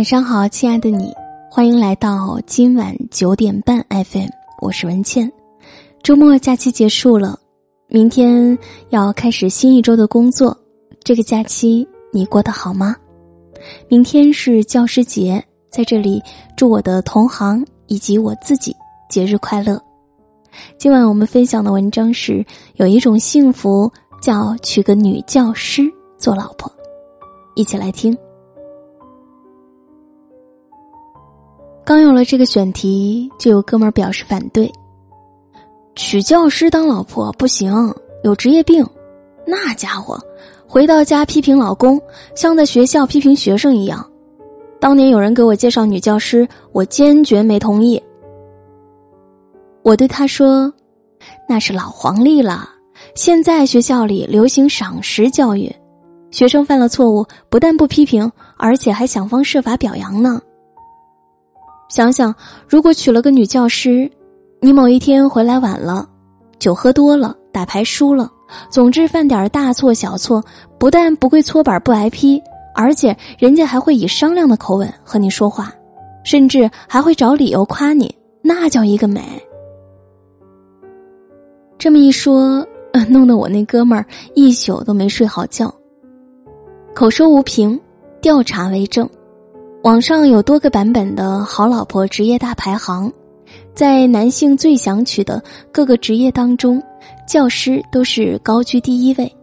[0.00, 1.12] 晚上好，亲爱的你，
[1.50, 4.30] 欢迎来到今晚九点半 FM，
[4.62, 5.30] 我是文倩。
[6.02, 7.38] 周末假期结束了，
[7.86, 8.58] 明天
[8.88, 10.56] 要开始新一周的工作。
[11.04, 12.96] 这个假期你过得好吗？
[13.88, 16.22] 明天是教师节，在这里
[16.56, 18.74] 祝我的同行以及我自己
[19.10, 19.78] 节日快乐。
[20.78, 22.42] 今晚我们分享的文章是
[22.76, 25.82] 有一种幸福叫娶个女教师
[26.16, 26.72] 做老婆，
[27.54, 28.16] 一起来听。
[32.24, 34.70] 这个选题，就有哥们儿表示反对。
[35.94, 38.86] 娶教师当老婆不行，有职业病。
[39.46, 40.18] 那家伙
[40.66, 42.00] 回到家批评老公，
[42.34, 44.06] 像在学校批评学生一样。
[44.78, 48.02] 当年有人给我介绍女教师，我坚决没同意。
[49.82, 50.72] 我对他说
[51.48, 52.68] ：“那是老黄历了，
[53.14, 55.74] 现在学校里流行赏识教育，
[56.30, 60.40] 学生犯了错误，不但不批评，而且还想方设法表扬呢。”
[61.90, 62.32] 想想，
[62.68, 64.08] 如果娶了个女教师，
[64.60, 66.08] 你某一天回来晚了，
[66.60, 68.30] 酒喝多了，打牌输了，
[68.70, 70.42] 总之犯点大错小错，
[70.78, 72.40] 不但不跪搓板不挨批，
[72.76, 75.74] 而且人家还会以商量的口吻和你说话，
[76.22, 79.20] 甚至还会找理由夸你，那叫一个美。
[81.76, 82.64] 这么一说，
[83.08, 85.74] 弄得我那哥们儿一宿都没睡好觉。
[86.94, 87.80] 口说无凭，
[88.20, 89.08] 调查为证。
[89.82, 93.10] 网上有多个版本的好老婆职业大排行，
[93.74, 96.82] 在男性最想娶的各个职业当中，
[97.26, 99.34] 教师都是高居第一位。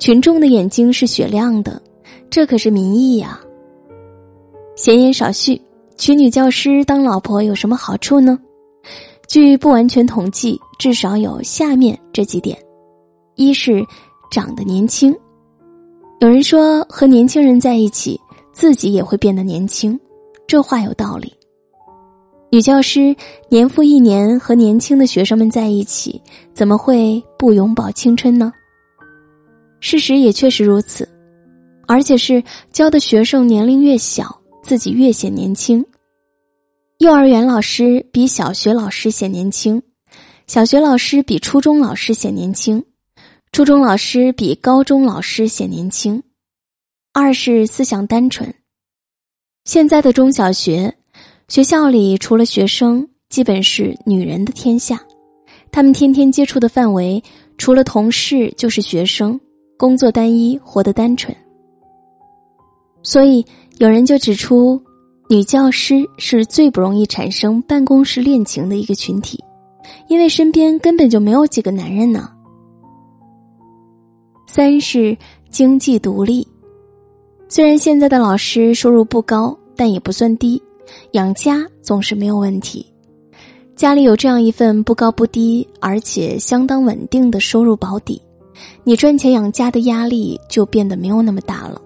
[0.00, 1.80] 群众的眼睛是雪亮的，
[2.28, 3.38] 这可是民意呀。
[4.74, 5.62] 闲言少叙，
[5.96, 8.36] 娶女教师当老婆有什么好处呢？
[9.28, 12.58] 据不完全统计，至少有下面这几点：
[13.36, 13.80] 一是
[14.28, 15.16] 长得年轻，
[16.18, 18.20] 有人说和年轻人在一起。
[18.56, 20.00] 自己也会变得年轻，
[20.46, 21.30] 这话有道理。
[22.50, 23.14] 女教师
[23.50, 26.18] 年复一年和年轻的学生们在一起，
[26.54, 28.50] 怎么会不永葆青春呢？
[29.78, 31.06] 事实也确实如此，
[31.86, 35.84] 而且是教的学生年龄越小，自己越显年轻。
[36.96, 39.82] 幼儿园老师比小学老师显年轻，
[40.46, 42.82] 小学老师比初中老师显年轻，
[43.52, 46.22] 初中老师比高中老师显年轻。
[47.18, 48.54] 二是思想单纯。
[49.64, 50.94] 现在的中小学
[51.48, 55.00] 学校里，除了学生，基本是女人的天下。
[55.72, 57.22] 他们天天接触的范围，
[57.56, 59.40] 除了同事就是学生，
[59.78, 61.34] 工作单一，活得单纯。
[63.02, 63.42] 所以
[63.78, 64.78] 有人就指出，
[65.30, 69.42] 女教师是最不容易产生办公室恋情的一个群体，
[70.08, 72.30] 因为身边根本就没有几个男人呢。
[74.46, 75.16] 三是
[75.48, 76.46] 经济独立。
[77.48, 80.60] 虽然现在的老师收入不高，但也不算低，
[81.12, 82.84] 养家总是没有问题。
[83.76, 88.20] 家里有这样一份不高不低，而且相当稳定的收入保底，
[88.82, 91.80] 你赚钱养家的压力就变得没有那么大了。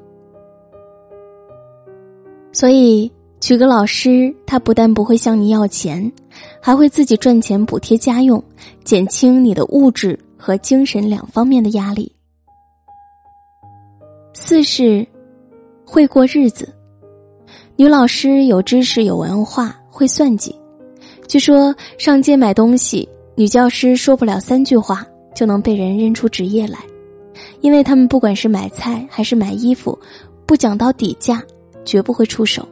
[2.52, 3.10] 所以，
[3.40, 6.10] 娶个老师，他不但不会向你要钱，
[6.60, 8.42] 还会自己赚钱补贴家用，
[8.82, 12.10] 减轻你的物质和精神两方面的压力。
[14.32, 15.06] 四是。
[15.90, 16.72] 会过日子，
[17.74, 20.54] 女老师有知识有文化会算计。
[21.26, 26.78] 据说上街买东西，女教师说不了三句话就能被人认出职业来，
[27.60, 29.98] 因为他们不管是买菜还是买衣服，
[30.46, 31.42] 不讲到底价，
[31.84, 32.64] 绝不会出手。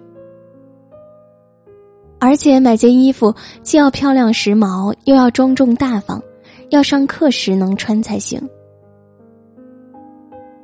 [2.20, 3.34] 而且买件衣服
[3.64, 6.22] 既要漂亮时髦，又要庄重大方，
[6.70, 8.40] 要上课时能穿才行。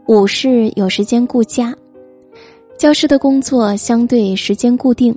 [0.06, 1.74] 五是有时间顾家。
[2.76, 5.16] 教师的工作相对时间固定，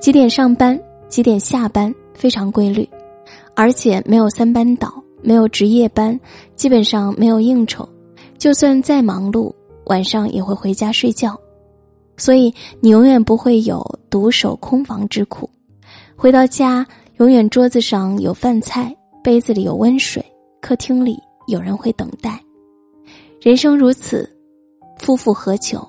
[0.00, 2.88] 几点上班，几点下班，非常规律，
[3.54, 6.18] 而且没有三班倒，没有值夜班，
[6.54, 7.86] 基本上没有应酬，
[8.38, 9.52] 就算再忙碌，
[9.86, 11.38] 晚上也会回家睡觉，
[12.16, 15.50] 所以你永远不会有独守空房之苦。
[16.16, 16.86] 回到家，
[17.18, 20.24] 永远桌子上有饭菜，杯子里有温水，
[20.60, 21.18] 客厅里
[21.48, 22.40] 有人会等待。
[23.40, 24.30] 人生如此，
[24.96, 25.86] 夫复何求？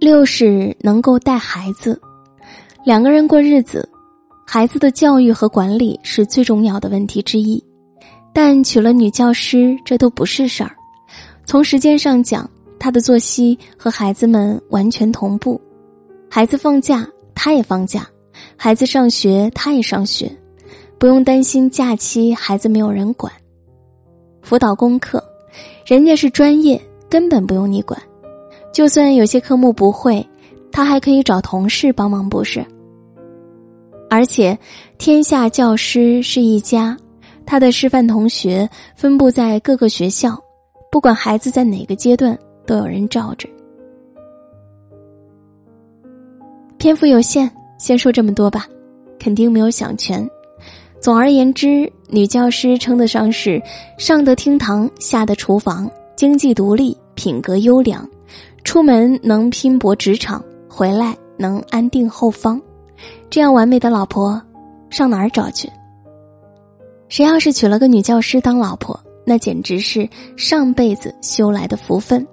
[0.00, 2.00] 六是能够带孩子，
[2.84, 3.88] 两个人过日子，
[4.46, 7.62] 孩子的教育和管理是最重要的问题之一。
[8.32, 10.70] 但娶了女教师，这都不是事儿。
[11.44, 12.48] 从时间上讲，
[12.78, 15.60] 她的作息和孩子们完全同步。
[16.30, 17.04] 孩子放假，
[17.34, 18.02] 她也放假；
[18.56, 20.30] 孩子上学，她也上学，
[20.96, 23.32] 不用担心假期孩子没有人管。
[24.42, 25.20] 辅导功课，
[25.84, 26.80] 人家是专业，
[27.10, 28.00] 根本不用你管。
[28.78, 30.24] 就算有些科目不会，
[30.70, 32.64] 他还可以找同事帮忙，不是？
[34.08, 34.56] 而且，
[34.98, 36.96] 天下教师是一家，
[37.44, 40.38] 他的师范同学分布在各个学校，
[40.92, 43.48] 不管孩子在哪个阶段，都有人罩着。
[46.76, 48.64] 篇幅有限，先说这么多吧，
[49.18, 50.24] 肯定没有想全。
[51.00, 53.60] 总而言之，女教师称得上是
[53.98, 58.08] 上得厅堂，下得厨房，经济独立，品格优良，
[58.68, 62.60] 出门能拼搏职场，回来能安定后方。
[63.30, 64.38] 这样完美的老婆，
[64.90, 65.66] 上哪儿找去？
[67.08, 70.06] 谁要是娶了个女教师当老婆，那简直是
[70.36, 72.26] 上辈子修来的福分。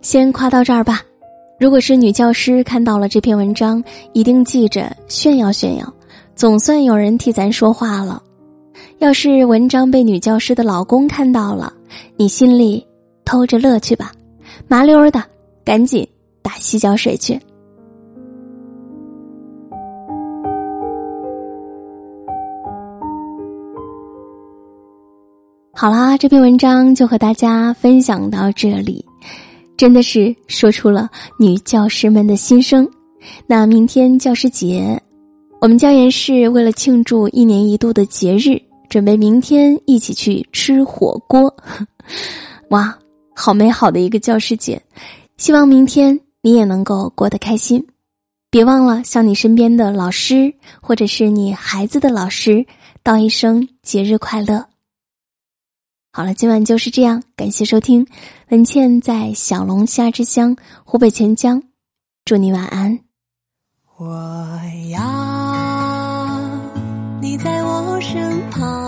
[0.00, 1.02] 先夸到这儿吧。
[1.58, 3.82] 如果是女教师看到了这篇文章，
[4.12, 5.92] 一定记着炫耀炫耀，
[6.36, 8.22] 总算有人替咱说话了。
[8.98, 11.72] 要是文章被女教师的老公看到了，
[12.16, 12.86] 你心里
[13.24, 14.12] 偷着乐去吧，
[14.68, 15.20] 麻溜的，
[15.68, 16.08] 赶紧
[16.40, 17.38] 打洗脚水去。
[25.74, 29.04] 好啦，这篇文章就和大家分享到这里，
[29.76, 31.06] 真的是说出了
[31.38, 32.88] 女教师们的心声。
[33.46, 34.98] 那明天教师节，
[35.60, 41.54] 我们教研室为了庆祝一年一度的节日，准备明天一起去吃火锅。
[42.70, 42.98] 哇，
[43.34, 44.80] 好美好的一个教师节！
[45.38, 47.86] 希望明天你也能够过得开心。
[48.50, 50.52] 别忘了向你身边的老师，
[50.82, 52.66] 或者是你孩子的老师，
[53.04, 54.66] 道一声节日快乐。
[56.12, 57.22] 好了，今晚就是这样。
[57.36, 58.04] 感谢收听，
[58.48, 61.62] 文倩在小龙虾之乡湖北潜江，
[62.24, 62.98] 祝你晚安。
[63.96, 64.06] 我
[64.90, 64.98] 要
[67.20, 68.87] 你在我身旁，